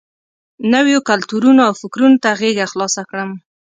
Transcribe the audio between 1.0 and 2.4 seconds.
کلتورونو او فکرونو ته